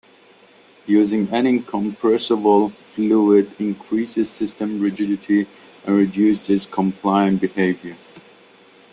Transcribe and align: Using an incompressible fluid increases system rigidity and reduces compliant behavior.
Using 0.87 1.27
an 1.31 1.45
incompressible 1.45 2.69
fluid 2.69 3.51
increases 3.59 4.31
system 4.31 4.79
rigidity 4.81 5.45
and 5.85 5.95
reduces 5.95 6.65
compliant 6.65 7.39
behavior. 7.39 7.95